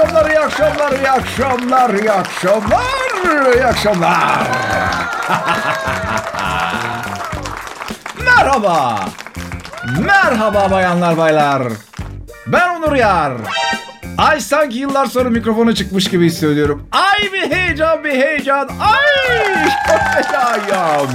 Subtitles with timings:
[0.00, 4.46] akşamlar, iyi akşamlar, iyi akşamlar, iyi akşamlar, iyi akşamlar.
[8.24, 9.00] Merhaba.
[10.00, 11.62] Merhaba bayanlar baylar.
[12.46, 13.32] Ben Onur Yar.
[14.18, 16.88] Ay sanki yıllar sonra mikrofona çıkmış gibi hissediyorum.
[16.92, 18.68] Ay bir heyecan bir heyecan.
[18.80, 19.68] Ay
[20.68, 21.08] çok.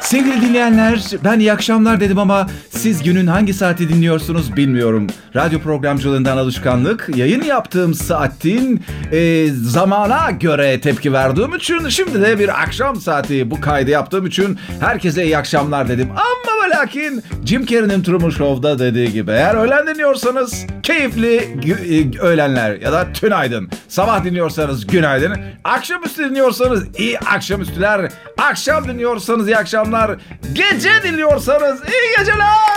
[0.00, 2.46] Sevgili dinleyenler, ben iyi akşamlar dedim ama
[2.78, 5.06] siz günün hangi saati dinliyorsunuz bilmiyorum.
[5.36, 12.62] Radyo programcılığından alışkanlık, yayın yaptığım saatin e, zamana göre tepki verdiğim için şimdi de bir
[12.62, 16.08] akşam saati bu kaydı yaptığım için herkese iyi akşamlar dedim.
[16.10, 22.80] Ama ve lakin Jim Carrey'nin Truman Show'da dediği gibi eğer öğlen dinliyorsanız keyifli e, öğlenler
[22.80, 23.70] ya da tünaydın.
[23.88, 25.36] Sabah dinliyorsanız günaydın.
[25.64, 28.12] Akşamüstü dinliyorsanız iyi akşamüstüler.
[28.38, 30.16] Akşam dinliyorsanız iyi akşamlar.
[30.52, 32.67] Gece dinliyorsanız iyi geceler.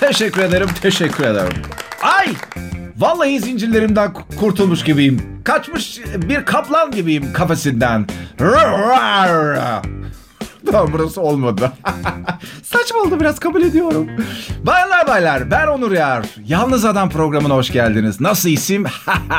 [0.00, 1.52] Teşekkür ederim, teşekkür ederim.
[2.02, 2.28] Ay!
[2.98, 5.40] Vallahi zincirlerimden ku- kurtulmuş gibiyim.
[5.44, 8.06] Kaçmış bir kaplan gibiyim kafesinden.
[10.72, 11.72] Tamam burası olmadı.
[12.62, 14.08] Saçma oldu biraz kabul ediyorum.
[14.62, 16.26] Baylar baylar ben Onur Yar.
[16.46, 18.20] Yalnız Adam programına hoş geldiniz.
[18.20, 18.84] Nasıl isim?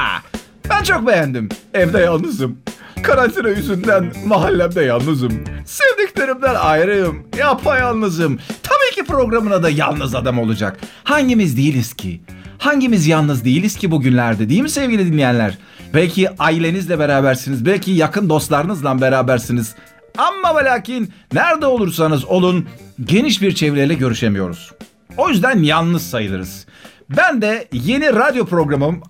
[0.70, 1.50] ben çok beğendim.
[1.74, 2.58] Evde yalnızım.
[3.06, 5.44] Karantina yüzünden mahallemde yalnızım.
[5.66, 7.28] Sevdiklerimden ayrıyım.
[7.38, 8.39] Yapayalnızım.
[8.64, 10.80] Tabii ki programına da yalnız adam olacak.
[11.03, 12.22] Hangimiz değiliz ki?
[12.58, 15.58] Hangimiz yalnız değiliz ki bugünlerde değil mi sevgili dinleyenler?
[15.94, 17.66] Belki ailenizle berabersiniz.
[17.66, 19.75] Belki yakın dostlarınızla berabersiniz.
[20.17, 22.66] Ama ve lakin nerede olursanız olun
[23.03, 24.72] geniş bir çevreyle görüşemiyoruz.
[25.17, 26.66] O yüzden yalnız sayılırız.
[27.09, 29.02] Ben de yeni radyo programım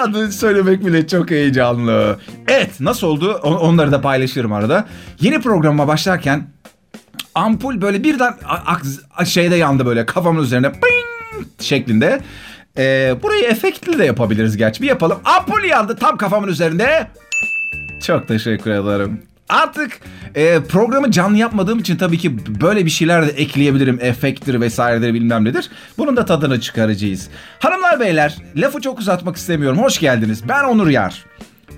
[0.00, 2.18] ay söylemek bile çok heyecanlı.
[2.48, 4.84] Evet nasıl oldu On- onları da paylaşırım arada.
[5.20, 6.46] Yeni programa başlarken
[7.34, 8.34] ampul böyle birden
[9.24, 12.20] şeyde yandı böyle kafamın üzerine ping şeklinde.
[12.78, 14.82] Ee, burayı efektli de yapabiliriz gerçi.
[14.82, 15.18] Bir yapalım.
[15.24, 17.06] Ampul yandı tam kafamın üzerinde.
[18.06, 19.22] Çok teşekkür ederim.
[19.48, 20.00] Artık
[20.34, 23.98] e, programı canlı yapmadığım için tabii ki böyle bir şeyler de ekleyebilirim.
[24.02, 25.70] Efekttir vesairedir bilmem nedir.
[25.98, 27.28] Bunun da tadını çıkaracağız.
[27.58, 29.78] Hanımlar beyler lafı çok uzatmak istemiyorum.
[29.78, 30.48] Hoş geldiniz.
[30.48, 31.24] Ben Onur Yar.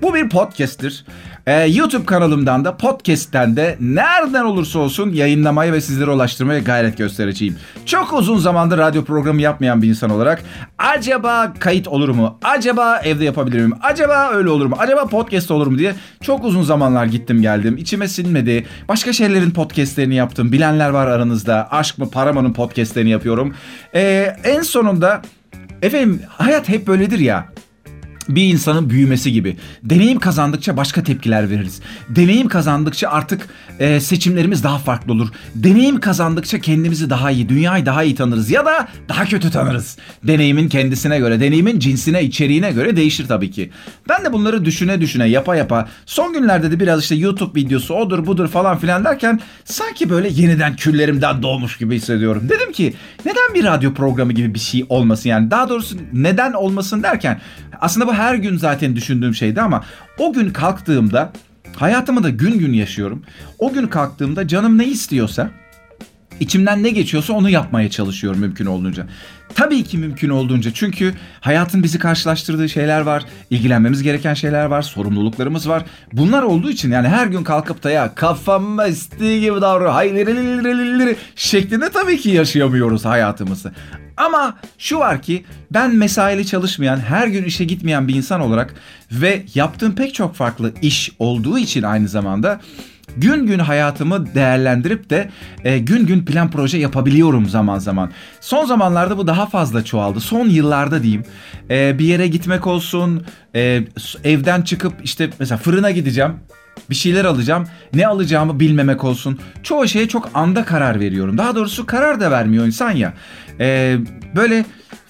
[0.02, 1.04] Bu bir podcast'tir.
[1.46, 7.56] Ee, YouTube kanalımdan da podcast'ten de nereden olursa olsun yayınlamaya ve sizlere ulaştırmaya gayret göstereceğim.
[7.86, 10.42] Çok uzun zamandır radyo programı yapmayan bir insan olarak
[10.78, 12.38] acaba kayıt olur mu?
[12.44, 13.74] Acaba evde yapabilir miyim?
[13.82, 14.76] Acaba öyle olur mu?
[14.78, 17.76] Acaba podcast olur mu diye çok uzun zamanlar gittim geldim.
[17.76, 18.66] İçime sinmedi.
[18.88, 20.52] Başka şeylerin podcastlerini yaptım.
[20.52, 21.68] Bilenler var aranızda.
[21.70, 23.54] Aşk mı para mı'nın podcastlerini yapıyorum.
[23.94, 25.22] Ee, en sonunda
[25.82, 27.48] efendim hayat hep böyledir ya
[28.28, 29.56] bir insanın büyümesi gibi.
[29.82, 31.80] Deneyim kazandıkça başka tepkiler veririz.
[32.08, 33.48] Deneyim kazandıkça artık
[33.78, 35.28] e, seçimlerimiz daha farklı olur.
[35.54, 39.96] Deneyim kazandıkça kendimizi daha iyi, dünyayı daha iyi tanırız ya da daha kötü tanırız.
[40.22, 43.70] Deneyimin kendisine göre, deneyimin cinsine, içeriğine göre değişir tabii ki.
[44.08, 48.26] Ben de bunları düşüne düşüne, yapa yapa son günlerde de biraz işte YouTube videosu odur
[48.26, 52.48] budur falan filan derken sanki böyle yeniden küllerimden doğmuş gibi hissediyorum.
[52.48, 52.94] Dedim ki
[53.24, 57.40] neden bir radyo programı gibi bir şey olmasın yani daha doğrusu neden olmasın derken
[57.80, 59.84] aslında bu her gün zaten düşündüğüm şeydi ama
[60.18, 61.32] o gün kalktığımda
[61.76, 63.22] hayatımı da gün gün yaşıyorum.
[63.58, 65.50] O gün kalktığımda canım ne istiyorsa
[66.40, 69.06] İçimden ne geçiyorsa onu yapmaya çalışıyorum mümkün olduğunca.
[69.54, 75.68] Tabii ki mümkün olduğunca çünkü hayatın bizi karşılaştırdığı şeyler var, ilgilenmemiz gereken şeyler var, sorumluluklarımız
[75.68, 75.84] var.
[76.12, 81.90] Bunlar olduğu için yani her gün kalkıp da ya kafama istediği gibi davranıyor, hayır şeklinde
[81.90, 83.72] tabii ki yaşayamıyoruz hayatımızı.
[84.16, 88.74] Ama şu var ki ben mesaili çalışmayan, her gün işe gitmeyen bir insan olarak
[89.12, 92.60] ve yaptığım pek çok farklı iş olduğu için aynı zamanda
[93.16, 95.30] gün gün hayatımı değerlendirip de
[95.64, 98.10] e, gün gün plan proje yapabiliyorum zaman zaman.
[98.40, 100.20] Son zamanlarda bu daha fazla çoğaldı.
[100.20, 101.24] Son yıllarda diyeyim.
[101.70, 103.84] E, bir yere gitmek olsun, e,
[104.24, 106.32] evden çıkıp işte mesela fırına gideceğim.
[106.90, 107.66] Bir şeyler alacağım.
[107.94, 109.38] Ne alacağımı bilmemek olsun.
[109.62, 111.38] Çoğu şeye çok anda karar veriyorum.
[111.38, 113.14] Daha doğrusu karar da vermiyor insan ya.
[113.60, 113.96] E,
[114.36, 114.64] böyle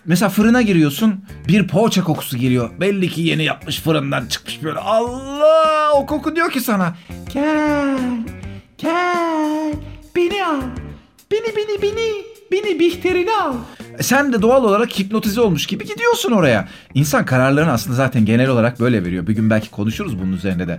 [0.07, 2.71] Mesela fırına giriyorsun bir poğaça kokusu geliyor.
[2.81, 4.79] Belli ki yeni yapmış fırından çıkmış böyle.
[4.79, 6.95] Allah o koku diyor ki sana.
[7.35, 7.99] Gel
[8.79, 9.73] gel
[10.17, 10.61] beni al.
[11.33, 12.13] Beni beni beni
[12.53, 13.55] beni Bihter'ini al.
[13.99, 16.69] E Sen de doğal olarak hipnotize olmuş gibi gidiyorsun oraya.
[16.95, 19.27] İnsan kararlarını aslında zaten genel olarak böyle veriyor.
[19.27, 20.77] Bir gün belki konuşuruz bunun üzerine de.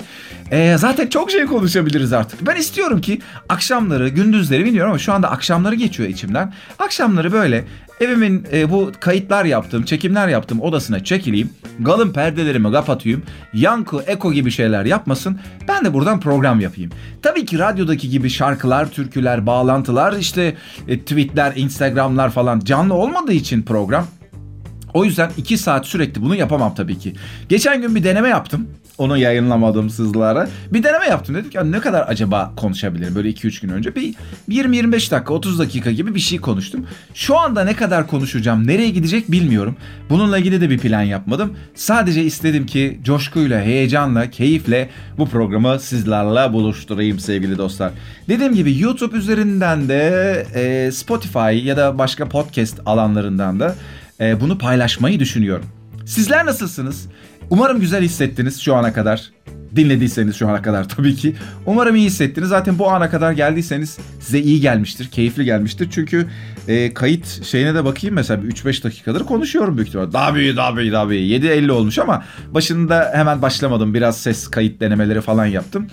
[0.52, 2.48] Ee, zaten çok şey konuşabiliriz artık.
[2.48, 6.54] Ben istiyorum ki akşamları, gündüzleri bilmiyorum ama şu anda akşamları geçiyor içimden.
[6.80, 7.68] Akşamları böyle
[8.02, 11.50] evimin e, bu kayıtlar yaptığım, çekimler yaptığım odasına çekileyim.
[11.80, 13.24] Galın perdelerimi kapatayım.
[13.54, 15.40] Yankı, eko gibi şeyler yapmasın.
[15.68, 16.92] Ben de buradan program yapayım.
[17.22, 20.56] Tabii ki radyodaki gibi şarkılar, türküler, bağlantılar, işte
[20.88, 24.08] e, tweetler, instagramlar falan canlı olmadığı için program
[24.94, 27.14] O yüzden 2 saat sürekli bunu yapamam tabii ki.
[27.50, 28.68] Geçen gün bir deneme yaptım.
[28.98, 30.48] Onu yayınlamadım sizlere.
[30.74, 31.36] Bir deneme yaptım.
[31.36, 33.96] Dedim ki ne kadar acaba konuşabilirim böyle 2-3 gün önce.
[33.96, 34.14] Bir
[34.50, 36.86] 20-25 dakika 30 dakika gibi bir şey konuştum.
[37.14, 39.76] Şu anda ne kadar konuşacağım nereye gidecek bilmiyorum.
[40.10, 41.54] Bununla ilgili de bir plan yapmadım.
[41.76, 47.92] Sadece istedim ki coşkuyla, heyecanla, keyifle bu programı sizlerle buluşturayım sevgili dostlar.
[48.30, 53.76] Dediğim gibi YouTube üzerinden de e, Spotify ya da başka podcast alanlarından da
[54.20, 55.66] e, bunu paylaşmayı düşünüyorum.
[56.06, 57.08] Sizler nasılsınız?
[57.50, 59.32] Umarım güzel hissettiniz şu ana kadar.
[59.78, 61.36] Dinlediyseniz şu ana kadar tabii ki.
[61.66, 62.50] Umarım iyi hissettiniz.
[62.50, 65.88] Zaten bu ana kadar geldiyseniz size iyi gelmiştir, keyifli gelmiştir.
[65.92, 66.28] Çünkü
[66.68, 70.14] e, kayıt şeyine de bakayım mesela 3-5 dakikadır konuşuyorum büyük ihtimalle.
[70.14, 71.44] Daha büyük, daha büyük, daha büyük.
[71.44, 73.94] 7.50 olmuş ama başında hemen başlamadım.
[73.94, 75.88] Biraz ses kayıt denemeleri falan yaptım.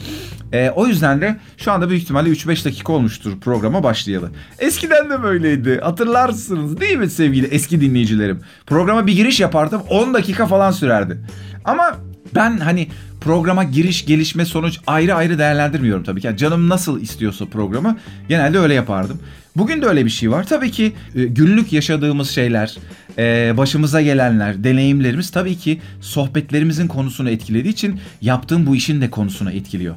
[0.52, 4.30] E, o yüzden de şu anda büyük ihtimalle 3-5 dakika olmuştur programa başlayalı.
[4.58, 5.80] Eskiden de böyleydi.
[5.82, 8.40] Hatırlarsınız değil mi sevgili eski dinleyicilerim?
[8.66, 11.18] Programa bir giriş yapardım 10 dakika falan sürerdi.
[11.64, 11.96] Ama
[12.34, 12.88] ben hani
[13.20, 16.26] programa giriş, gelişme, sonuç ayrı ayrı değerlendirmiyorum tabii ki.
[16.26, 17.98] Yani canım nasıl istiyorsa programı
[18.28, 19.20] genelde öyle yapardım.
[19.56, 20.46] Bugün de öyle bir şey var.
[20.46, 22.76] Tabii ki e, günlük yaşadığımız şeyler,
[23.18, 29.52] e, başımıza gelenler, deneyimlerimiz tabii ki sohbetlerimizin konusunu etkilediği için yaptığım bu işin de konusunu
[29.52, 29.94] etkiliyor.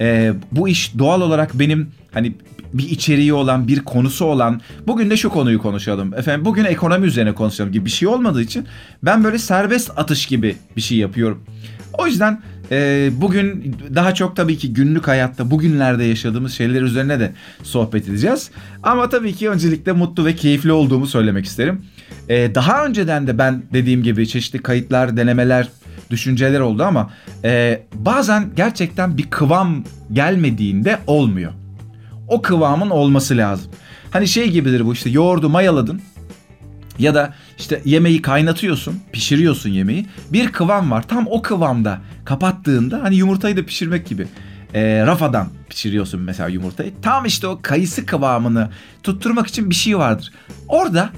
[0.00, 2.34] E, bu iş doğal olarak benim hani
[2.72, 6.14] bir içeriği olan, bir konusu olan bugün de şu konuyu konuşalım.
[6.14, 8.66] Efendim bugün ekonomi üzerine konuşalım gibi bir şey olmadığı için
[9.02, 11.42] ben böyle serbest atış gibi bir şey yapıyorum.
[11.92, 17.32] O yüzden e, bugün daha çok tabii ki günlük hayatta bugünlerde yaşadığımız şeyler üzerine de
[17.62, 18.50] sohbet edeceğiz.
[18.82, 21.82] Ama tabii ki öncelikle mutlu ve keyifli olduğumu söylemek isterim.
[22.28, 25.68] E, daha önceden de ben dediğim gibi çeşitli kayıtlar, denemeler,
[26.10, 27.10] düşünceler oldu ama
[27.44, 31.52] e, bazen gerçekten bir kıvam gelmediğinde olmuyor.
[32.28, 33.72] O kıvamın olması lazım.
[34.10, 36.00] Hani şey gibidir bu işte yoğurdu mayaladın
[37.00, 40.06] ya da işte yemeği kaynatıyorsun, pişiriyorsun yemeği.
[40.32, 41.08] Bir kıvam var.
[41.08, 44.26] Tam o kıvamda kapattığında hani yumurtayı da pişirmek gibi.
[44.74, 46.92] E, rafadan pişiriyorsun mesela yumurtayı.
[47.02, 48.70] Tam işte o kayısı kıvamını
[49.02, 50.32] tutturmak için bir şey vardır.
[50.68, 51.10] Orada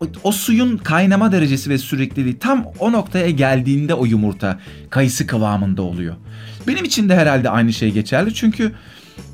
[0.00, 4.60] o, o suyun kaynama derecesi ve sürekliliği tam o noktaya geldiğinde o yumurta
[4.90, 6.14] kayısı kıvamında oluyor.
[6.66, 8.34] Benim için de herhalde aynı şey geçerli.
[8.34, 8.72] Çünkü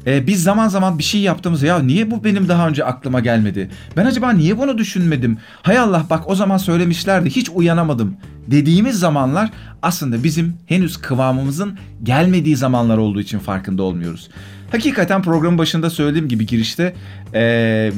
[0.06, 3.70] e, biz zaman zaman bir şey yaptığımızda ya niye bu benim daha önce aklıma gelmedi?
[3.96, 5.38] Ben acaba niye bunu düşünmedim?
[5.62, 8.16] Hay Allah bak o zaman söylemişlerdi hiç uyanamadım
[8.46, 9.50] dediğimiz zamanlar
[9.82, 14.28] aslında bizim henüz kıvamımızın gelmediği zamanlar olduğu için farkında olmuyoruz.
[14.72, 16.94] Hakikaten programın başında söylediğim gibi girişte
[17.34, 17.92] e,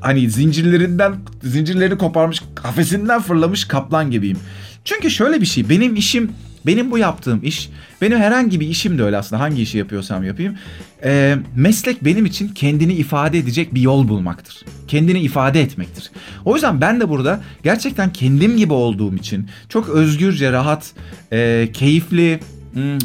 [0.00, 4.38] hani zincirlerinden zincirlerini koparmış kafesinden fırlamış kaplan gibiyim.
[4.84, 6.32] Çünkü şöyle bir şey benim işim
[6.66, 7.70] benim bu yaptığım iş,
[8.00, 10.58] benim herhangi bir işim de öyle aslında hangi işi yapıyorsam yapayım.
[11.04, 14.64] E, meslek benim için kendini ifade edecek bir yol bulmaktır.
[14.88, 16.10] Kendini ifade etmektir.
[16.44, 20.92] O yüzden ben de burada gerçekten kendim gibi olduğum için çok özgürce, rahat,
[21.32, 22.40] e, keyifli,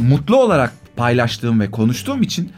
[0.01, 2.51] mutlu olarak paylaştığım ve konuştuğum için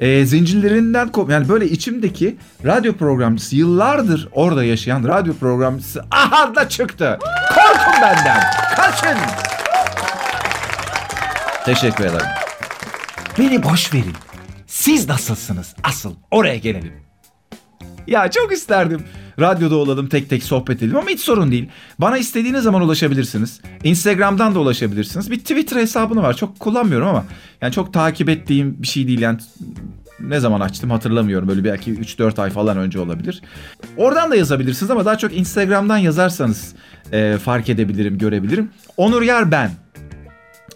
[0.00, 6.68] e, zincirlerinden kop yani böyle içimdeki radyo programcısı yıllardır orada yaşayan radyo programcısı aha da
[6.68, 7.18] çıktı.
[7.54, 8.40] Korkun benden.
[8.76, 9.49] Kaçın.
[11.64, 12.26] Teşekkür ederim.
[13.38, 14.12] Beni boş verin.
[14.66, 15.74] Siz nasılsınız?
[15.82, 16.92] Asıl oraya gelelim.
[18.06, 19.02] Ya çok isterdim.
[19.40, 21.68] Radyoda olalım tek tek sohbet edelim ama hiç sorun değil.
[21.98, 23.60] Bana istediğiniz zaman ulaşabilirsiniz.
[23.84, 25.30] Instagram'dan da ulaşabilirsiniz.
[25.30, 26.36] Bir Twitter hesabını var.
[26.36, 27.24] Çok kullanmıyorum ama
[27.62, 29.20] yani çok takip ettiğim bir şey değil.
[29.20, 29.38] Yani
[30.20, 31.48] ne zaman açtım hatırlamıyorum.
[31.48, 33.42] Böyle belki 3-4 ay falan önce olabilir.
[33.96, 36.74] Oradan da yazabilirsiniz ama daha çok Instagram'dan yazarsanız
[37.12, 38.70] e, fark edebilirim, görebilirim.
[38.96, 39.70] Onur Yer ben.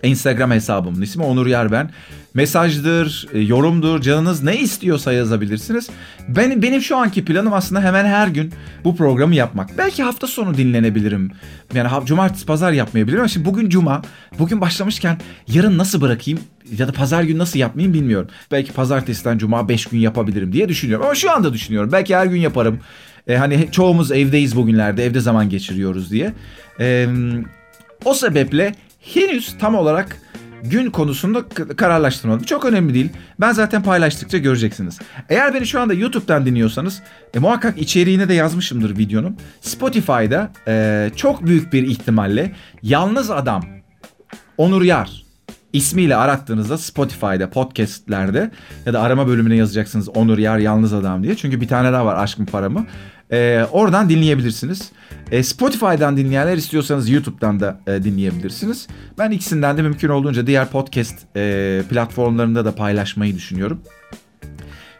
[0.02, 1.90] Instagram hesabımın ismi Onur Yarben.
[2.34, 5.90] Mesajdır, e, yorumdur, canınız ne istiyorsa yazabilirsiniz.
[6.28, 8.52] Ben, benim şu anki planım aslında hemen her gün
[8.84, 9.78] bu programı yapmak.
[9.78, 11.30] Belki hafta sonu dinlenebilirim.
[11.74, 14.02] Yani cumartesi pazar yapmayabilirim ama şimdi bugün cuma.
[14.38, 16.40] Bugün başlamışken yarın nasıl bırakayım
[16.78, 18.28] ya da pazar günü nasıl yapmayayım bilmiyorum.
[18.50, 21.06] Belki pazartesiden cuma 5 gün yapabilirim diye düşünüyorum.
[21.06, 21.92] Ama şu anda düşünüyorum.
[21.92, 22.80] Belki her gün yaparım.
[23.26, 25.04] E, hani çoğumuz evdeyiz bugünlerde.
[25.04, 26.32] Evde zaman geçiriyoruz diye.
[26.80, 27.08] E,
[28.04, 28.74] o sebeple
[29.04, 30.16] henüz tam olarak
[30.64, 32.44] gün konusunda kararlaştırmadım.
[32.44, 33.08] Çok önemli değil.
[33.40, 34.99] Ben zaten paylaştıkça göreceksiniz.
[35.28, 37.02] Eğer beni şu anda YouTube'dan dinliyorsanız
[37.34, 39.37] e, muhakkak içeriğine de yazmışımdır videonun.
[39.61, 43.64] Spotify'da e, çok büyük bir ihtimalle Yalnız Adam
[44.58, 45.25] Onur Yar
[45.73, 48.50] ismiyle arattığınızda Spotify'da, podcastlerde
[48.87, 51.37] ya da arama bölümüne yazacaksınız Onur Yar Yalnız Adam diye.
[51.37, 52.87] Çünkü bir tane daha var Aşkın Paramı.
[53.33, 54.90] Ee, oradan dinleyebilirsiniz.
[55.31, 58.87] Ee, Spotify'dan dinleyenler istiyorsanız YouTube'dan da e, dinleyebilirsiniz.
[59.19, 63.81] Ben ikisinden de mümkün olduğunca diğer podcast e, platformlarında da paylaşmayı düşünüyorum.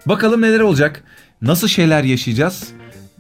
[0.07, 1.05] Bakalım neler olacak?
[1.43, 2.69] Nasıl şeyler yaşayacağız?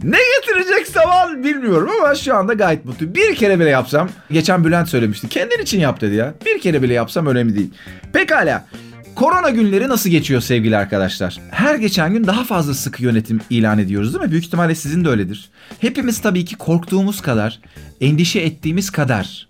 [0.02, 3.14] Ne getirecek zaman bilmiyorum ama şu anda gayet mutluyum.
[3.14, 5.28] Bir kere bile yapsam, geçen Bülent söylemişti.
[5.28, 6.34] Kendin için yap dedi ya.
[6.46, 7.70] Bir kere bile yapsam önemli değil.
[8.12, 8.66] Pekala.
[9.14, 11.40] Korona günleri nasıl geçiyor sevgili arkadaşlar?
[11.50, 14.30] Her geçen gün daha fazla sıkı yönetim ilan ediyoruz değil mi?
[14.30, 15.50] Büyük ihtimalle sizin de öyledir.
[15.78, 17.60] Hepimiz tabii ki korktuğumuz kadar,
[18.00, 19.48] endişe ettiğimiz kadar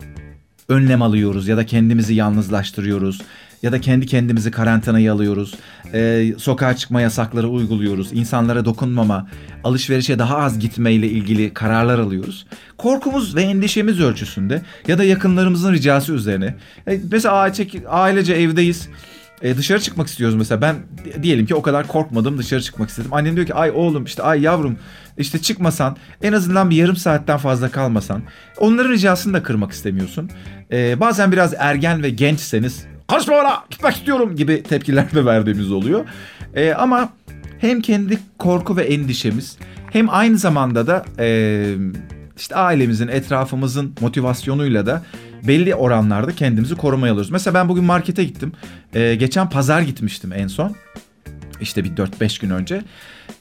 [0.69, 3.21] önlem alıyoruz ya da kendimizi yalnızlaştırıyoruz
[3.63, 5.55] ya da kendi kendimizi karantinaya alıyoruz.
[5.95, 8.13] Ee, sokağa çıkma yasakları uyguluyoruz.
[8.13, 9.29] İnsanlara dokunmama,
[9.65, 12.47] alışverişe daha az gitmeyle ilgili kararlar alıyoruz.
[12.79, 16.55] Korkumuz ve endişemiz ölçüsünde ya da yakınlarımızın ricası üzerine.
[16.89, 17.51] E, mesela
[17.89, 18.89] ailece evdeyiz.
[19.43, 20.61] E, dışarı çıkmak istiyoruz mesela.
[20.61, 20.77] Ben
[21.23, 23.11] diyelim ki o kadar korkmadım dışarı çıkmak istedim.
[23.15, 24.77] Annem diyor ki ay oğlum işte ay yavrum
[25.19, 28.23] işte çıkmasan en azından bir yarım saatten fazla kalmasan.
[28.59, 30.31] Onların ricasını da kırmak istemiyorsun.
[30.73, 36.05] E, bazen biraz ergen ve gençseniz karışma bana gitmek istiyorum gibi tepkiler de verdiğimiz oluyor.
[36.55, 37.13] E, ama
[37.59, 39.59] hem kendi korku ve endişemiz
[39.93, 41.75] hem aynı zamanda da e,
[42.37, 45.03] işte ailemizin, etrafımızın motivasyonuyla da
[45.49, 47.31] belli oranlarda kendimizi korumaya alıyoruz.
[47.31, 48.53] Mesela ben bugün markete gittim.
[48.95, 50.77] Ee, geçen pazar gitmiştim en son.
[51.61, 52.83] İşte bir 4-5 gün önce.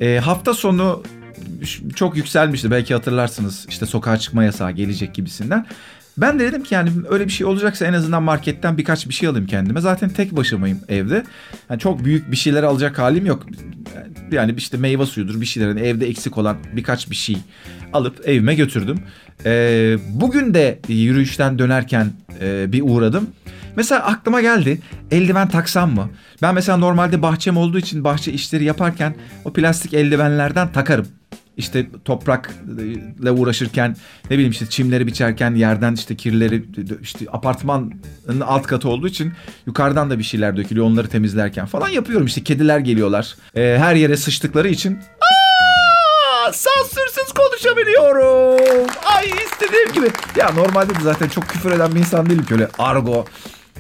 [0.01, 1.03] Ee, hafta sonu
[1.95, 2.72] çok yükselmişti.
[2.72, 5.65] Belki hatırlarsınız işte sokağa çıkma yasağı gelecek gibisinden.
[6.17, 9.29] Ben de dedim ki yani öyle bir şey olacaksa en azından marketten birkaç bir şey
[9.29, 9.82] alayım kendime.
[9.82, 11.24] Zaten tek başımayım evde.
[11.70, 13.46] Yani çok büyük bir şeyler alacak halim yok.
[14.32, 17.38] Yani işte meyve suyudur bir şeylerin evde eksik olan birkaç bir şey
[17.93, 19.00] alıp evime götürdüm.
[19.46, 23.27] Ee, bugün de yürüyüşten dönerken e, bir uğradım.
[23.75, 24.79] Mesela aklıma geldi
[25.12, 26.10] eldiven taksam mı?
[26.41, 29.15] Ben mesela normalde bahçem olduğu için bahçe işleri yaparken
[29.46, 31.08] o plastik eldivenlerden takarım
[31.57, 33.95] işte toprakla uğraşırken
[34.29, 36.65] ne bileyim işte çimleri biçerken yerden işte kirleri
[37.01, 37.93] işte apartmanın
[38.45, 39.33] alt katı olduğu için
[39.67, 44.17] yukarıdan da bir şeyler dökülüyor onları temizlerken falan yapıyorum işte kediler geliyorlar ee, her yere
[44.17, 51.95] sıçtıkları için Aa, sansürsüz konuşabiliyorum ay istediğim gibi ya normalde de zaten çok küfür eden
[51.95, 53.25] bir insan değilim ki öyle argo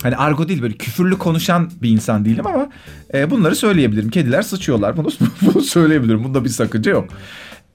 [0.03, 2.69] Hani argo değil böyle küfürlü konuşan bir insan değilim ama
[3.13, 4.09] e, bunları söyleyebilirim.
[4.09, 4.97] Kediler sıçıyorlar.
[4.97, 5.07] Bunu,
[5.41, 6.23] bunu söyleyebilirim.
[6.23, 7.09] Bunda bir sakınca yok.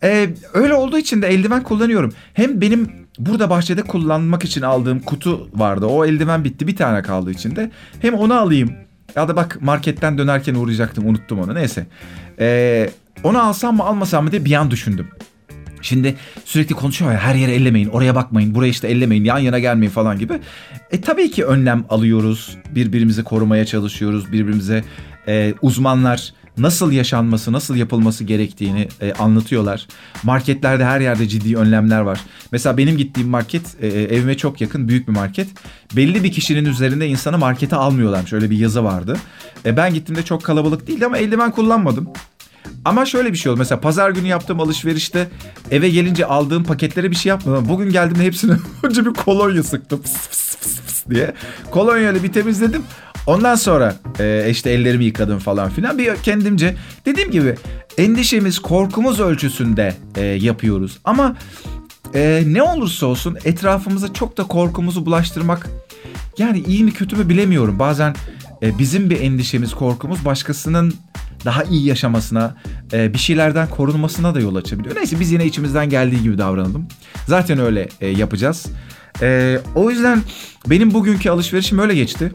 [0.03, 2.13] Ee, öyle olduğu için de eldiven kullanıyorum.
[2.35, 5.87] Hem benim burada bahçede kullanmak için aldığım kutu vardı.
[5.87, 7.71] O eldiven bitti bir tane kaldı içinde.
[8.01, 8.73] Hem onu alayım.
[9.17, 11.87] Ya da bak marketten dönerken uğrayacaktım unuttum onu neyse.
[12.39, 12.91] Ee,
[13.25, 15.09] onu alsam mı almasam mı diye bir an düşündüm.
[15.83, 19.91] Şimdi sürekli konuşuyor ya her yere ellemeyin, oraya bakmayın, buraya işte ellemeyin, yan yana gelmeyin
[19.91, 20.41] falan gibi.
[20.91, 24.85] E tabii ki önlem alıyoruz, birbirimizi korumaya çalışıyoruz, birbirimize
[25.29, 29.87] e, uzmanlar nasıl yaşanması, nasıl yapılması gerektiğini e, anlatıyorlar.
[30.23, 32.21] Marketlerde her yerde ciddi önlemler var.
[32.53, 35.49] Mesela benim gittiğim market e, e, evime çok yakın büyük bir market.
[35.97, 38.33] Belli bir kişinin üzerinde insanı markete almıyorlarmış.
[38.33, 39.17] Öyle bir yazı vardı.
[39.67, 42.09] E, ben gittiğimde çok kalabalık değildi ama eldiven kullanmadım.
[42.85, 43.59] Ama şöyle bir şey oldu.
[43.59, 45.29] Mesela pazar günü yaptığım alışverişte
[45.71, 47.69] eve gelince aldığım paketlere bir şey yapmadım.
[47.69, 51.35] Bugün geldiğimde hepsine önce bir kolonya sıktım fıs fıs fıs fıs diye.
[51.71, 52.83] Kolonyayla bir temizledim.
[53.29, 55.99] Ondan sonra e, işte ellerimi yıkadım falan filan.
[55.99, 57.55] Bir kendimce dediğim gibi
[57.99, 60.99] endişemiz, korkumuz ölçüsünde e, yapıyoruz.
[61.05, 61.37] Ama
[62.15, 65.71] e, ne olursa olsun etrafımıza çok da korkumuzu bulaştırmak
[66.39, 67.79] yani iyi mi kötü mü bilemiyorum.
[67.79, 68.15] Bazen
[68.63, 70.95] e, bizim bir endişemiz, korkumuz başkasının
[71.45, 72.57] daha iyi yaşamasına,
[72.93, 74.97] e, bir şeylerden korunmasına da yol açabiliyor.
[74.97, 76.89] Neyse biz yine içimizden geldiği gibi davranalım.
[77.27, 78.67] Zaten öyle e, yapacağız.
[79.23, 80.23] E, o yüzden
[80.67, 82.33] benim bugünkü alışverişim öyle geçti.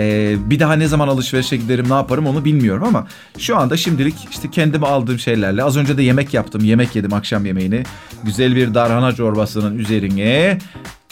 [0.00, 3.06] Ee, bir daha ne zaman alışverişe giderim ne yaparım onu bilmiyorum ama
[3.38, 7.46] şu anda şimdilik işte kendime aldığım şeylerle az önce de yemek yaptım yemek yedim akşam
[7.46, 7.82] yemeğini.
[8.24, 10.58] Güzel bir darhana çorbasının üzerine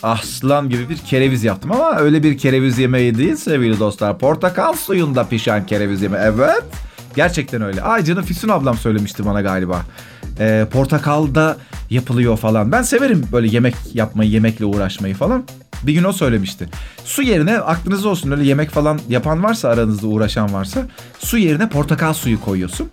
[0.03, 4.19] aslan gibi bir kereviz yaptım ama öyle bir kereviz yemeği değil sevgili dostlar.
[4.19, 6.63] Portakal suyunda pişen kereviz yemeği evet.
[7.17, 7.83] Gerçekten öyle.
[7.83, 9.83] Ay canım Füsun ablam söylemişti bana galiba
[10.41, 11.57] ee, portakalda
[11.91, 15.45] yapılıyor falan ben severim böyle yemek yapmayı yemekle uğraşmayı falan
[15.83, 16.69] bir gün o söylemişti.
[17.05, 20.87] Su yerine aklınızda olsun öyle yemek falan yapan varsa aranızda uğraşan varsa
[21.19, 22.91] su yerine portakal suyu koyuyorsun.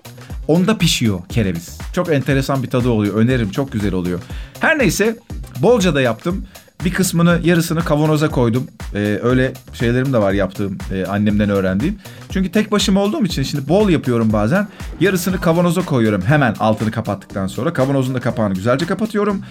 [0.48, 1.78] Onda pişiyor kereviz.
[1.94, 3.16] Çok enteresan bir tadı oluyor.
[3.16, 4.20] Öneririm çok güzel oluyor.
[4.60, 5.18] Her neyse
[5.62, 6.46] bolca da yaptım.
[6.86, 8.68] Bir kısmını yarısını kavanoza koydum.
[8.96, 12.00] Ee, öyle şeylerim de var yaptığım e, annemden öğrendiğim.
[12.30, 14.68] Çünkü tek başıma olduğum için şimdi bol yapıyorum bazen.
[15.00, 17.74] Yarısını kavanoza koyuyorum hemen altını kapattıktan sonra.
[17.74, 19.42] Kavanozun da kapağını güzelce kapatıyorum.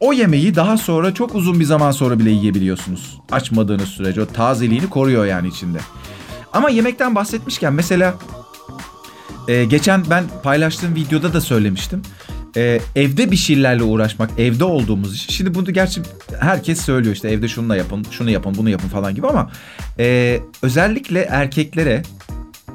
[0.00, 3.18] O yemeği daha sonra çok uzun bir zaman sonra bile yiyebiliyorsunuz.
[3.32, 5.78] Açmadığınız sürece o tazeliğini koruyor yani içinde.
[6.52, 8.14] Ama yemekten bahsetmişken mesela
[9.48, 12.02] e, geçen ben paylaştığım videoda da söylemiştim
[12.56, 15.28] e, evde bir şeylerle uğraşmak, evde olduğumuz iş.
[15.28, 16.00] Şimdi bunu gerçi
[16.40, 19.50] herkes söylüyor işte evde şunu yapın, şunu yapın, bunu yapın falan gibi ama
[19.98, 22.02] e, özellikle erkeklere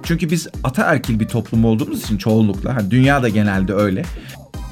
[0.04, 4.04] çünkü biz ataerkil bir toplum olduğumuz için çoğunlukla, hani dünya da genelde öyle.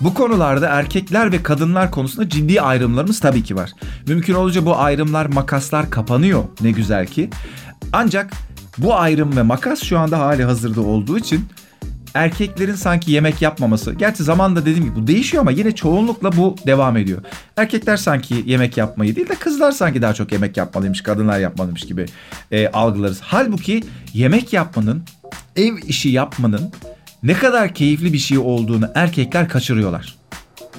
[0.02, 3.72] Bu konularda erkekler ve kadınlar konusunda ciddi ayrımlarımız tabii ki var.
[4.08, 7.30] Mümkün olunca bu ayrımlar, makaslar kapanıyor ne güzel ki.
[7.94, 8.34] Ancak
[8.78, 11.46] bu ayrım ve makas şu anda hali hazırda olduğu için
[12.16, 13.94] erkeklerin sanki yemek yapmaması.
[13.94, 17.22] Gerçi zamanda dediğim gibi bu değişiyor ama yine çoğunlukla bu devam ediyor.
[17.58, 22.06] Erkekler sanki yemek yapmayı değil de kızlar sanki daha çok yemek yapmalıymış, kadınlar yapmalıymış gibi
[22.52, 23.20] e, algılarız.
[23.22, 25.04] Halbuki yemek yapmanın,
[25.56, 26.72] ev işi yapmanın
[27.24, 30.16] ne kadar keyifli bir şey olduğunu erkekler kaçırıyorlar.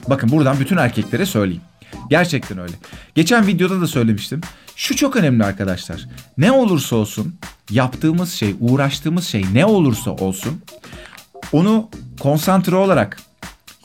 [0.08, 1.62] Bakın buradan bütün erkeklere söyleyeyim.
[2.10, 2.72] Gerçekten öyle.
[3.14, 4.40] Geçen videoda da söylemiştim.
[4.76, 6.08] Şu çok önemli arkadaşlar.
[6.38, 7.34] Ne olursa olsun
[7.70, 10.62] yaptığımız şey, uğraştığımız şey ne olursa olsun
[11.52, 11.88] onu
[12.20, 13.18] konsantre olarak,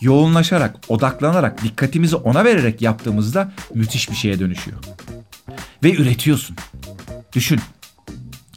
[0.02, 4.78] yoğunlaşarak, odaklanarak, dikkatimizi ona vererek yaptığımızda müthiş bir şeye dönüşüyor.
[5.84, 6.56] Ve üretiyorsun.
[7.34, 7.60] Düşün.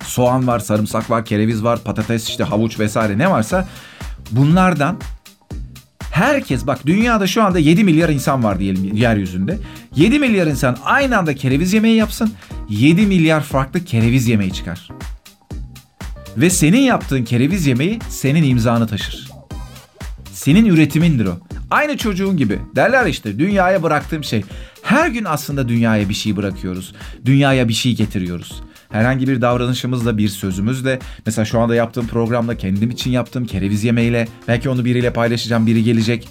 [0.02, 3.68] Soğan var, sarımsak var, kereviz var, patates işte havuç vesaire ne varsa
[4.30, 4.98] bunlardan
[6.10, 9.58] herkes bak dünyada şu anda 7 milyar insan var diyelim yeryüzünde.
[9.96, 12.32] 7 milyar insan aynı anda kereviz yemeği yapsın.
[12.68, 14.88] 7 milyar farklı kereviz yemeği çıkar.
[16.36, 19.30] Ve senin yaptığın kereviz yemeği senin imzanı taşır.
[20.32, 21.38] Senin üretimindir o.
[21.70, 22.58] Aynı çocuğun gibi.
[22.76, 24.44] Derler işte dünyaya bıraktığım şey.
[24.82, 26.94] Her gün aslında dünyaya bir şey bırakıyoruz.
[27.24, 28.62] Dünyaya bir şey getiriyoruz.
[28.90, 34.28] Herhangi bir davranışımızla, bir sözümüzle, mesela şu anda yaptığım programda kendim için yaptığım kereviz yemeğiyle,
[34.48, 36.28] belki onu biriyle paylaşacağım, biri gelecek.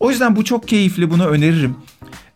[0.00, 1.76] O yüzden bu çok keyifli, bunu öneririm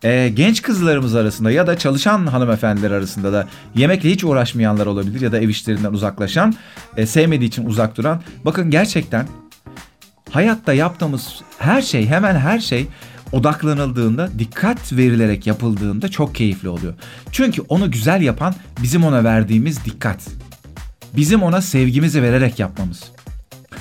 [0.05, 5.33] e, genç kızlarımız arasında ya da çalışan hanımefendiler arasında da yemekle hiç uğraşmayanlar olabilir ya
[5.33, 6.55] da ev işlerinden uzaklaşan,
[6.97, 8.23] e, sevmediği için uzak duran.
[8.45, 9.27] Bakın gerçekten
[10.31, 12.87] hayatta yaptığımız her şey, hemen her şey
[13.33, 16.95] odaklanıldığında, dikkat verilerek yapıldığında çok keyifli oluyor.
[17.33, 20.29] Çünkü onu güzel yapan bizim ona verdiğimiz dikkat.
[21.17, 23.13] Bizim ona sevgimizi vererek yapmamız.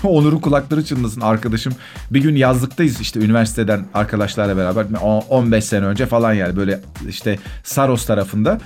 [0.08, 1.74] Onur'un kulakları çınlasın arkadaşım.
[2.12, 4.86] Bir gün yazlıktayız işte üniversiteden arkadaşlarla beraber
[5.30, 8.58] 15 sene önce falan yani böyle işte Saros tarafında.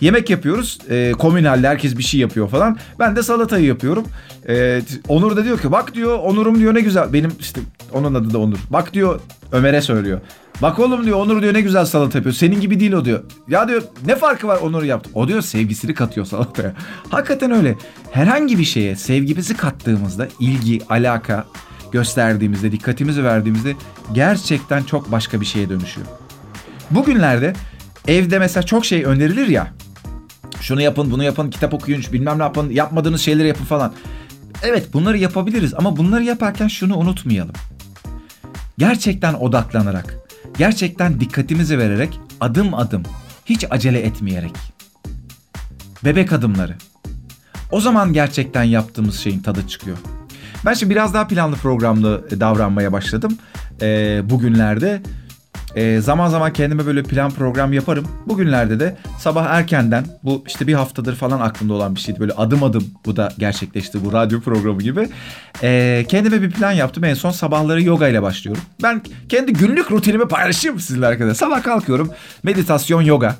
[0.00, 0.78] Yemek yapıyoruz.
[0.90, 2.78] E, komünalde herkes bir şey yapıyor falan.
[2.98, 4.04] Ben de salatayı yapıyorum.
[4.48, 7.12] E, Onur da diyor ki bak diyor Onur'um diyor ne güzel.
[7.12, 7.60] Benim işte
[7.92, 8.58] onun adı da Onur.
[8.70, 9.20] Bak diyor
[9.52, 10.20] Ömer'e söylüyor.
[10.62, 12.34] Bak oğlum diyor Onur diyor ne güzel salata yapıyor.
[12.34, 13.22] Senin gibi değil o diyor.
[13.48, 15.10] Ya diyor ne farkı var Onur yaptı.
[15.14, 16.74] O diyor sevgisini katıyor salataya.
[17.10, 17.76] Hakikaten öyle.
[18.10, 21.44] Herhangi bir şeye sevgimizi kattığımızda ilgi, alaka
[21.92, 23.76] gösterdiğimizde, dikkatimizi verdiğimizde
[24.12, 26.06] gerçekten çok başka bir şeye dönüşüyor.
[26.90, 27.52] Bugünlerde
[28.08, 29.74] evde mesela çok şey önerilir ya.
[30.60, 33.92] Şunu yapın, bunu yapın, kitap okuyun, bilmem ne yapın, yapmadığınız şeyleri yapın falan.
[34.62, 37.54] Evet bunları yapabiliriz ama bunları yaparken şunu unutmayalım.
[38.78, 40.16] Gerçekten odaklanarak,
[40.58, 43.02] gerçekten dikkatimizi vererek adım adım,
[43.44, 44.52] hiç acele etmeyerek.
[46.04, 46.74] Bebek adımları.
[47.70, 49.96] O zaman gerçekten yaptığımız şeyin tadı çıkıyor.
[50.66, 53.38] Ben şimdi biraz daha planlı programlı davranmaya başladım.
[53.82, 55.02] Ee, bugünlerde
[55.74, 58.08] e, zaman zaman kendime böyle plan program yaparım.
[58.26, 62.20] Bugünlerde de sabah erkenden bu işte bir haftadır falan aklımda olan bir şeydi.
[62.20, 65.08] Böyle adım adım bu da gerçekleşti bu radyo programı gibi.
[65.62, 67.04] E, kendime bir plan yaptım.
[67.04, 68.62] En son sabahları yoga ile başlıyorum.
[68.82, 71.34] Ben kendi günlük rutinimi paylaşayım sizinle arkadaşlar.
[71.34, 72.10] Sabah kalkıyorum
[72.42, 73.36] meditasyon yoga.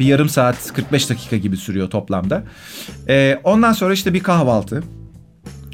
[0.00, 2.42] Bir yarım saat 45 dakika gibi sürüyor toplamda.
[3.08, 4.82] E, ondan sonra işte bir kahvaltı.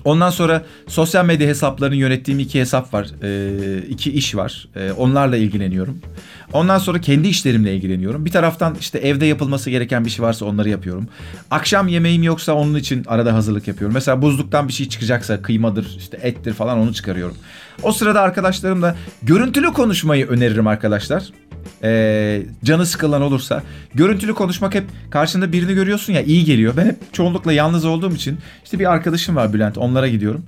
[0.04, 3.06] Ondan sonra sosyal medya hesaplarını yönettiğim iki hesap var.
[3.22, 4.68] E, iki iş var.
[4.76, 5.98] E, onlarla ilgileniyorum.
[6.52, 8.24] Ondan sonra kendi işlerimle ilgileniyorum.
[8.24, 11.08] Bir taraftan işte evde yapılması gereken bir şey varsa onları yapıyorum.
[11.50, 13.94] Akşam yemeğim yoksa onun için arada hazırlık yapıyorum.
[13.94, 17.36] Mesela buzluktan bir şey çıkacaksa kıymadır, işte ettir falan onu çıkarıyorum.
[17.82, 21.24] O sırada arkadaşlarımla görüntülü konuşmayı öneririm arkadaşlar
[21.82, 23.62] e, canı sıkılan olursa
[23.94, 26.74] görüntülü konuşmak hep karşında birini görüyorsun ya iyi geliyor.
[26.76, 30.44] Ben hep çoğunlukla yalnız olduğum için işte bir arkadaşım var Bülent onlara gidiyorum.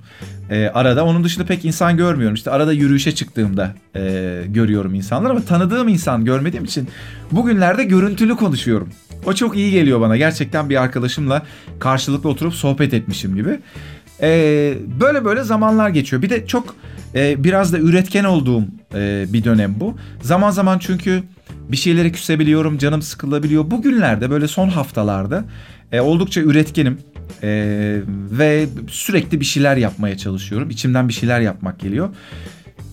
[0.49, 2.35] E, arada onun dışında pek insan görmüyorum.
[2.35, 4.01] İşte arada yürüyüşe çıktığımda e,
[4.47, 6.87] görüyorum insanlar ama tanıdığım insan görmediğim için
[7.31, 8.89] bugünlerde görüntülü konuşuyorum.
[9.25, 10.17] O çok iyi geliyor bana.
[10.17, 11.43] Gerçekten bir arkadaşımla
[11.79, 13.59] karşılıklı oturup sohbet etmişim gibi.
[14.21, 16.21] Ee, böyle böyle zamanlar geçiyor.
[16.21, 16.75] Bir de çok
[17.15, 19.95] e, biraz da üretken olduğum e, bir dönem bu.
[20.21, 21.23] Zaman zaman çünkü
[21.71, 23.71] bir şeylere küsebiliyorum, canım sıkılabiliyor.
[23.71, 25.45] Bugünlerde böyle son haftalarda
[25.91, 26.97] e, oldukça üretkenim.
[28.31, 30.69] Ve sürekli bir şeyler yapmaya çalışıyorum.
[30.69, 32.09] İçimden bir şeyler yapmak geliyor.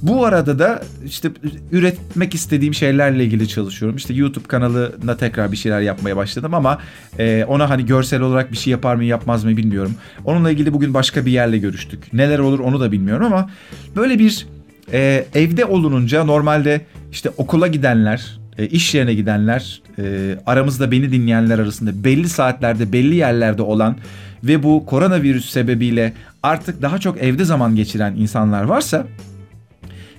[0.03, 1.31] Bu arada da işte
[1.73, 3.97] üretmek istediğim şeylerle ilgili çalışıyorum.
[3.97, 6.79] İşte YouTube kanalına tekrar bir şeyler yapmaya başladım ama
[7.19, 9.95] e, ona hani görsel olarak bir şey yapar mı yapmaz mı bilmiyorum.
[10.25, 12.12] Onunla ilgili bugün başka bir yerle görüştük.
[12.12, 13.51] Neler olur onu da bilmiyorum ama
[13.97, 14.47] böyle bir
[14.93, 16.81] e, evde olununca normalde
[17.12, 23.15] işte okula gidenler, e, iş yerine gidenler, e, aramızda beni dinleyenler arasında belli saatlerde, belli
[23.15, 23.97] yerlerde olan
[24.45, 26.12] ve bu koronavirüs sebebiyle
[26.43, 29.07] artık daha çok evde zaman geçiren insanlar varsa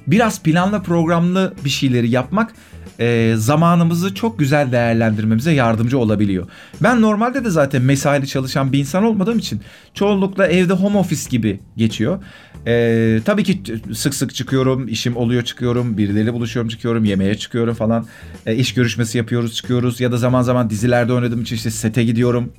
[0.08, 2.54] biraz planlı programlı bir şeyleri yapmak
[3.00, 6.48] e, zamanımızı çok güzel değerlendirmemize yardımcı olabiliyor.
[6.82, 9.62] Ben normalde de zaten mesaili çalışan bir insan olmadığım için
[9.94, 12.24] çoğunlukla evde home office gibi geçiyor.
[12.68, 13.62] E, tabii ki
[13.94, 18.06] sık sık çıkıyorum, işim oluyor çıkıyorum, birileriyle buluşuyorum çıkıyorum, yemeğe çıkıyorum falan.
[18.46, 22.54] E, iş görüşmesi yapıyoruz çıkıyoruz ya da zaman zaman dizilerde oynadığım için işte sete gidiyorum.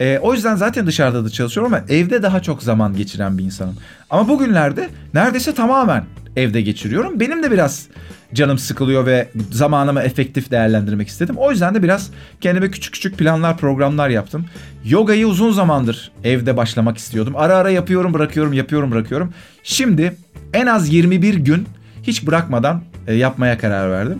[0.00, 3.76] E, o yüzden zaten dışarıda da çalışıyorum ama evde daha çok zaman geçiren bir insanım.
[4.10, 6.04] Ama bugünlerde neredeyse tamamen
[6.38, 7.20] evde geçiriyorum.
[7.20, 7.88] Benim de biraz
[8.34, 11.34] canım sıkılıyor ve zamanımı efektif değerlendirmek istedim.
[11.38, 14.46] O yüzden de biraz kendime küçük küçük planlar, programlar yaptım.
[14.84, 17.34] Yogayı uzun zamandır evde başlamak istiyordum.
[17.36, 19.32] Ara ara yapıyorum, bırakıyorum, yapıyorum, bırakıyorum.
[19.62, 20.16] Şimdi
[20.52, 21.66] en az 21 gün
[22.02, 24.18] hiç bırakmadan e, yapmaya karar verdim.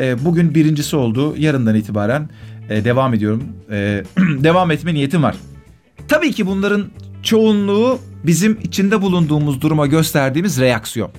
[0.00, 1.34] E, bugün birincisi oldu.
[1.36, 2.28] Yarından itibaren
[2.70, 3.44] e, devam ediyorum.
[4.44, 5.36] Devam etme niyetim var.
[6.08, 6.84] Tabii ki bunların
[7.22, 11.10] çoğunluğu bizim içinde bulunduğumuz duruma gösterdiğimiz reaksiyon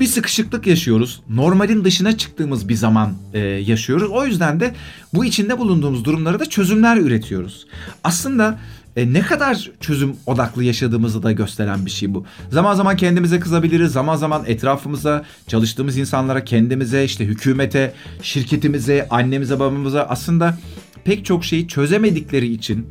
[0.00, 1.20] bir sıkışıklık yaşıyoruz.
[1.28, 4.10] Normalin dışına çıktığımız bir zaman e, yaşıyoruz.
[4.10, 4.74] O yüzden de
[5.14, 7.66] bu içinde bulunduğumuz durumlara da çözümler üretiyoruz.
[8.04, 8.58] Aslında
[8.96, 12.24] e, ne kadar çözüm odaklı yaşadığımızı da gösteren bir şey bu.
[12.50, 20.02] Zaman zaman kendimize kızabiliriz, zaman zaman etrafımıza, çalıştığımız insanlara, kendimize, işte hükümete, şirketimize, annemize, babamıza
[20.02, 20.58] aslında
[21.04, 22.86] pek çok şeyi çözemedikleri için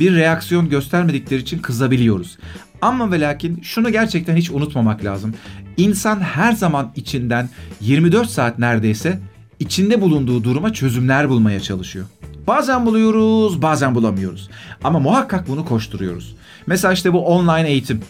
[0.00, 2.38] bir reaksiyon göstermedikleri için kızabiliyoruz.
[2.82, 5.34] Ama ve lakin şunu gerçekten hiç unutmamak lazım.
[5.76, 7.48] İnsan her zaman içinden
[7.80, 9.20] 24 saat neredeyse
[9.58, 12.06] içinde bulunduğu duruma çözümler bulmaya çalışıyor.
[12.46, 14.50] Bazen buluyoruz, bazen bulamıyoruz.
[14.84, 16.36] Ama muhakkak bunu koşturuyoruz.
[16.66, 18.00] Mesela işte bu online eğitim.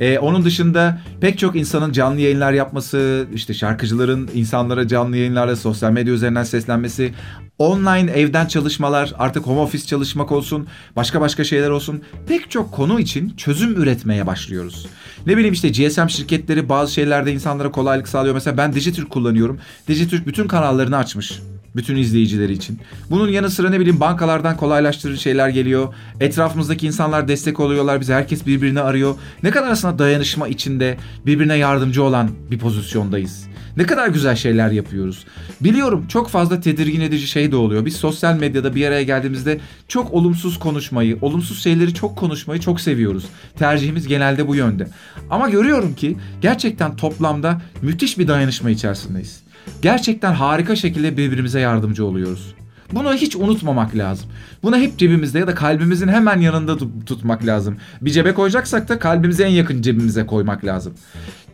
[0.00, 5.92] Ee, onun dışında pek çok insanın canlı yayınlar yapması, işte şarkıcıların insanlara canlı yayınlarla sosyal
[5.92, 7.14] medya üzerinden seslenmesi,
[7.58, 13.00] online evden çalışmalar, artık home office çalışmak olsun, başka başka şeyler olsun pek çok konu
[13.00, 14.86] için çözüm üretmeye başlıyoruz.
[15.26, 18.34] Ne bileyim işte GSM şirketleri bazı şeylerde insanlara kolaylık sağlıyor.
[18.34, 19.58] Mesela ben Dijitürk kullanıyorum.
[19.88, 21.40] Dijitürk bütün kanallarını açmış
[21.76, 22.78] bütün izleyicileri için.
[23.10, 25.94] Bunun yanı sıra ne bileyim bankalardan kolaylaştırıcı şeyler geliyor.
[26.20, 28.14] Etrafımızdaki insanlar destek oluyorlar bize.
[28.14, 29.14] Herkes birbirini arıyor.
[29.42, 33.46] Ne kadar aslında dayanışma içinde birbirine yardımcı olan bir pozisyondayız.
[33.76, 35.24] Ne kadar güzel şeyler yapıyoruz.
[35.60, 37.84] Biliyorum çok fazla tedirgin edici şey de oluyor.
[37.84, 43.24] Biz sosyal medyada bir araya geldiğimizde çok olumsuz konuşmayı, olumsuz şeyleri çok konuşmayı çok seviyoruz.
[43.58, 44.88] Tercihimiz genelde bu yönde.
[45.30, 49.45] Ama görüyorum ki gerçekten toplamda müthiş bir dayanışma içerisindeyiz.
[49.82, 52.54] Gerçekten harika şekilde birbirimize yardımcı oluyoruz.
[52.92, 54.30] Bunu hiç unutmamak lazım.
[54.62, 56.76] Bunu hep cebimizde ya da kalbimizin hemen yanında
[57.06, 57.76] tutmak lazım.
[58.00, 60.94] Bir cebe koyacaksak da kalbimize en yakın cebimize koymak lazım.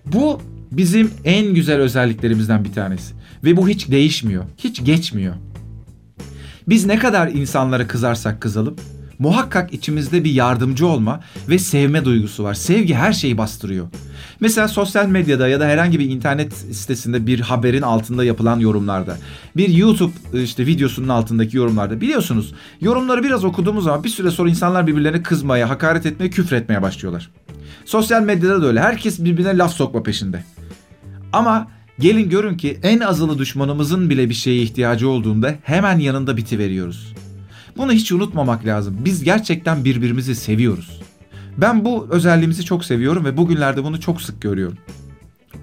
[0.07, 0.41] Bu
[0.73, 3.15] bizim en güzel özelliklerimizden bir tanesi.
[3.45, 4.45] Ve bu hiç değişmiyor.
[4.59, 5.35] Hiç geçmiyor.
[6.69, 8.77] Biz ne kadar insanlara kızarsak kızalım
[9.19, 12.55] muhakkak içimizde bir yardımcı olma ve sevme duygusu var.
[12.55, 13.87] Sevgi her şeyi bastırıyor.
[14.41, 19.17] Mesela sosyal medyada ya da herhangi bir internet sitesinde bir haberin altında yapılan yorumlarda,
[19.57, 24.87] bir YouTube işte videosunun altındaki yorumlarda biliyorsunuz yorumları biraz okuduğumuz zaman bir süre sonra insanlar
[24.87, 27.31] birbirlerine kızmaya, hakaret etmeye, küfür etmeye başlıyorlar.
[27.85, 28.81] Sosyal medyada da öyle.
[28.81, 30.45] Herkes birbirine laf sokma peşinde.
[31.33, 36.59] Ama gelin görün ki en azılı düşmanımızın bile bir şeye ihtiyacı olduğunda hemen yanında biti
[36.59, 37.15] veriyoruz.
[37.77, 38.97] Bunu hiç unutmamak lazım.
[39.05, 41.01] Biz gerçekten birbirimizi seviyoruz.
[41.57, 44.79] Ben bu özelliğimizi çok seviyorum ve bugünlerde bunu çok sık görüyorum.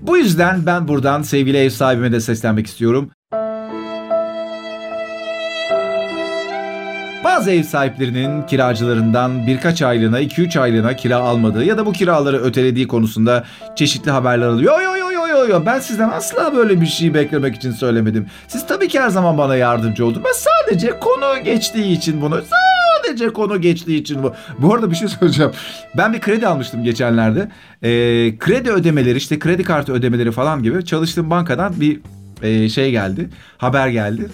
[0.02, 3.10] Bu yüzden ben buradan sevgili ev sahibime de seslenmek istiyorum.
[7.24, 12.88] Bazı ev sahiplerinin kiracılarından birkaç aylığına, 2-3 aylığına kira almadığı ya da bu kiraları ötelediği
[12.88, 13.44] konusunda
[13.76, 14.82] çeşitli haberler alıyor.
[14.82, 15.09] Yo yo yo
[15.40, 18.28] yo yo ben sizden asla böyle bir şey beklemek için söylemedim.
[18.48, 20.26] Siz tabii ki her zaman bana yardımcı oldunuz.
[20.26, 22.42] Ben sadece konu geçtiği için bunu
[23.06, 24.34] sadece konu geçtiği için bu.
[24.60, 25.52] Bu arada bir şey söyleyeceğim.
[25.98, 27.52] Ben bir kredi almıştım geçenlerde.
[27.84, 32.00] Ee, kredi ödemeleri işte kredi kartı ödemeleri falan gibi çalıştığım bankadan bir
[32.42, 33.30] e, şey geldi.
[33.58, 34.30] Haber geldi.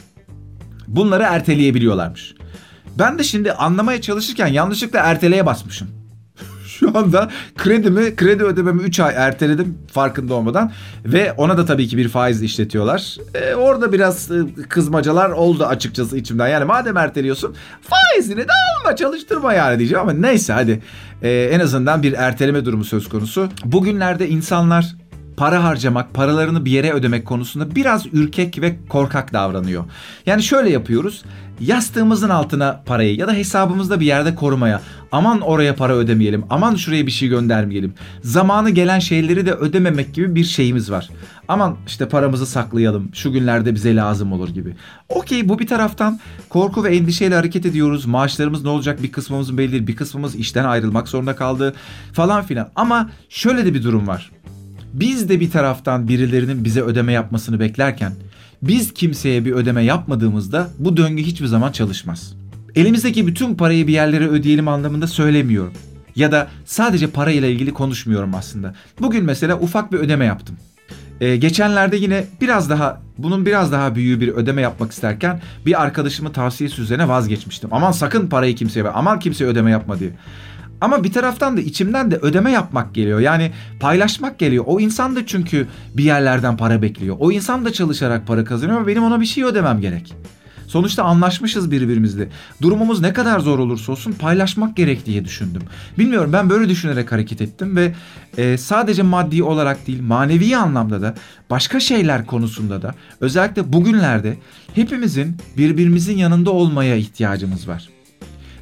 [0.87, 2.35] Bunları erteleyebiliyorlarmış.
[2.99, 6.04] Ben de şimdi anlamaya çalışırken yanlışlıkla erteleye basmışım.
[6.95, 10.71] Anda kredimi, kredi ödememi 3 ay erteledim farkında olmadan.
[11.05, 13.17] Ve ona da tabii ki bir faiz işletiyorlar.
[13.33, 14.35] Ee, orada biraz e,
[14.69, 16.47] kızmacalar oldu açıkçası içimden.
[16.47, 20.81] Yani madem erteliyorsun faizini de alma çalıştırma yani diyeceğim ama neyse hadi.
[21.21, 23.49] Ee, en azından bir erteleme durumu söz konusu.
[23.65, 24.95] Bugünlerde insanlar
[25.37, 29.83] para harcamak, paralarını bir yere ödemek konusunda biraz ürkek ve korkak davranıyor.
[30.25, 31.23] Yani şöyle yapıyoruz.
[31.59, 37.05] Yastığımızın altına parayı ya da hesabımızda bir yerde korumaya, aman oraya para ödemeyelim, aman şuraya
[37.05, 37.93] bir şey göndermeyelim.
[38.21, 41.09] Zamanı gelen şeyleri de ödememek gibi bir şeyimiz var.
[41.47, 44.75] Aman işte paramızı saklayalım, şu günlerde bize lazım olur gibi.
[45.09, 46.19] Okey bu bir taraftan
[46.49, 48.05] korku ve endişeyle hareket ediyoruz.
[48.05, 51.73] Maaşlarımız ne olacak bir kısmımızın belli bir kısmımız işten ayrılmak zorunda kaldı
[52.13, 52.69] falan filan.
[52.75, 54.31] Ama şöyle de bir durum var
[54.95, 58.11] Biz de bir taraftan birilerinin bize ödeme yapmasını beklerken
[58.61, 62.35] biz kimseye bir ödeme yapmadığımızda bu döngü hiçbir zaman çalışmaz.
[62.75, 65.73] Elimizdeki bütün parayı bir yerlere ödeyelim anlamında söylemiyorum.
[66.15, 68.75] Ya da sadece parayla ilgili konuşmuyorum aslında.
[68.99, 70.55] Bugün mesela ufak bir ödeme yaptım.
[71.21, 76.31] Ee, geçenlerde yine biraz daha bunun biraz daha büyüğü bir ödeme yapmak isterken bir arkadaşımın
[76.31, 77.69] tavsiyesi üzerine vazgeçmiştim.
[77.73, 78.91] Aman sakın parayı kimseye ver.
[78.95, 80.11] Aman kimseye ödeme yapma diye.
[80.81, 83.19] Ama bir taraftan da içimden de ödeme yapmak geliyor.
[83.19, 84.63] Yani paylaşmak geliyor.
[84.67, 87.15] O insan da çünkü bir yerlerden para bekliyor.
[87.19, 90.15] O insan da çalışarak para kazanıyor ve benim ona bir şey ödemem gerek.
[90.67, 92.29] Sonuçta anlaşmışız birbirimizle.
[92.61, 95.61] Durumumuz ne kadar zor olursa olsun paylaşmak gerek diye düşündüm.
[95.97, 97.93] Bilmiyorum ben böyle düşünerek hareket ettim ve
[98.37, 101.15] e, sadece maddi olarak değil manevi anlamda da
[101.49, 104.37] başka şeyler konusunda da özellikle bugünlerde
[104.73, 107.94] hepimizin birbirimizin yanında olmaya ihtiyacımız var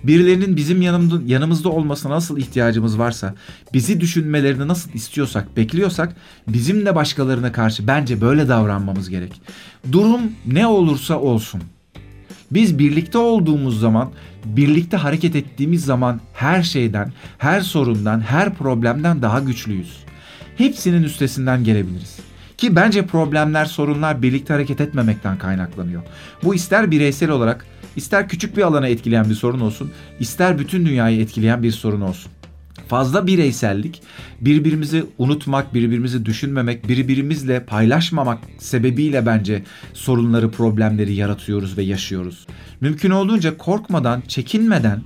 [0.04, 3.36] birilerinin bizim yanımda, yanımızda olmasına nasıl ihtiyacımız varsa,
[3.74, 6.16] bizi düşünmelerini nasıl istiyorsak, bekliyorsak
[6.48, 9.42] bizim de başkalarına karşı bence böyle davranmamız gerek.
[9.92, 11.62] Durum ne olursa olsun.
[12.52, 14.12] Biz birlikte olduğumuz zaman,
[14.46, 19.98] birlikte hareket ettiğimiz zaman her şeyden, her sorundan, her problemden daha güçlüyüz.
[20.58, 22.20] Hepsinin üstesinden gelebiliriz.
[22.58, 26.04] Ki bence problemler, sorunlar birlikte hareket etmemekten kaynaklanıyor.
[26.44, 31.22] Bu ister bireysel olarak İster küçük bir alana etkileyen bir sorun olsun, ister bütün dünyayı
[31.22, 32.32] etkileyen bir sorun olsun.
[32.88, 34.02] Fazla bireysellik,
[34.42, 42.48] birbirimizi unutmak, birbirimizi düşünmemek, birbirimizle paylaşmamak sebebiyle bence sorunları, problemleri yaratıyoruz ve yaşıyoruz.
[42.82, 45.02] Mümkün olduğunca korkmadan, çekinmeden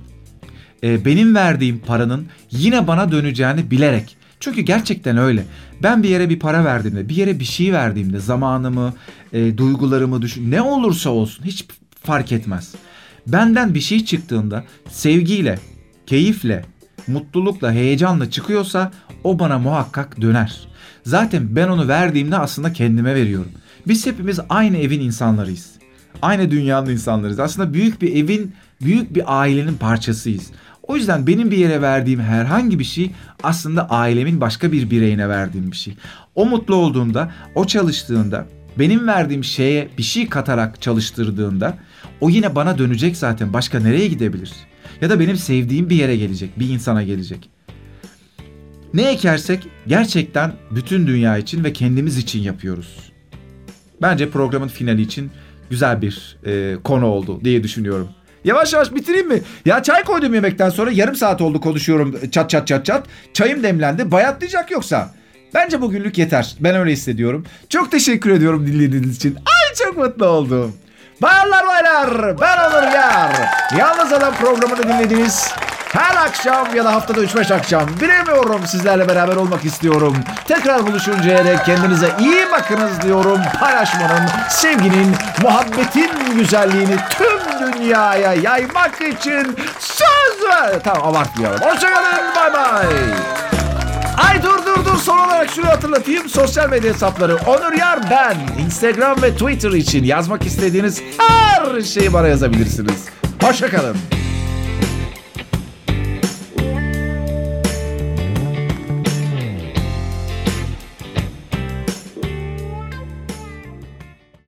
[0.82, 5.44] e, benim verdiğim paranın yine bana döneceğini bilerek çünkü gerçekten öyle.
[5.82, 8.94] Ben bir yere bir para verdiğimde, bir yere bir şey verdiğimde zamanımı,
[9.32, 11.66] e, duygularımı düşün ne olursa olsun hiç
[12.08, 12.74] fark etmez.
[13.26, 15.58] Benden bir şey çıktığında sevgiyle,
[16.06, 16.64] keyifle,
[17.06, 18.92] mutlulukla, heyecanla çıkıyorsa
[19.24, 20.68] o bana muhakkak döner.
[21.04, 23.50] Zaten ben onu verdiğimde aslında kendime veriyorum.
[23.86, 25.70] Biz hepimiz aynı evin insanlarıyız.
[26.22, 27.40] Aynı dünyanın insanlarıyız.
[27.40, 30.46] Aslında büyük bir evin, büyük bir ailenin parçasıyız.
[30.82, 33.10] O yüzden benim bir yere verdiğim herhangi bir şey
[33.42, 35.94] aslında ailemin başka bir bireyine verdiğim bir şey.
[36.34, 38.46] O mutlu olduğunda, o çalıştığında,
[38.78, 41.78] benim verdiğim şeye bir şey katarak çalıştırdığında
[42.20, 43.52] o yine bana dönecek zaten.
[43.52, 44.52] Başka nereye gidebilir?
[45.00, 47.50] Ya da benim sevdiğim bir yere gelecek, bir insana gelecek.
[48.94, 53.12] Ne ekersek gerçekten bütün dünya için ve kendimiz için yapıyoruz.
[54.02, 55.30] Bence programın finali için
[55.70, 58.08] güzel bir e, konu oldu diye düşünüyorum.
[58.44, 59.40] Yavaş yavaş bitireyim mi?
[59.64, 63.06] Ya çay koydum yemekten sonra yarım saat oldu konuşuyorum çat çat çat çat.
[63.32, 65.14] Çayım demlendi bayatlayacak yoksa.
[65.54, 66.56] Bence bugünlük yeter.
[66.60, 67.44] Ben öyle hissediyorum.
[67.68, 69.34] Çok teşekkür ediyorum dinlediğiniz için.
[69.34, 70.72] Ay çok mutlu oldum.
[71.22, 73.30] Bayanlar baylar ben Onur Yar.
[73.78, 75.52] Yalnız Adam programını dinlediniz.
[75.92, 80.16] Her akşam ya da haftada 3-5 akşam bilemiyorum sizlerle beraber olmak istiyorum.
[80.48, 83.40] Tekrar buluşuncaya dek kendinize iyi bakınız diyorum.
[83.60, 90.80] Paylaşmanın, sevginin, muhabbetin güzelliğini tüm dünyaya yaymak için söz ver.
[90.84, 91.60] Tamam abartmayalım.
[91.60, 92.86] Hoşçakalın bay bay.
[94.26, 96.28] Ay dur dur dur son olarak şunu hatırlatayım.
[96.28, 98.64] Sosyal medya hesapları Onur Yar ben.
[98.64, 103.04] Instagram ve Twitter için yazmak istediğiniz her şeyi bana yazabilirsiniz.
[103.42, 103.96] Hoşçakalın.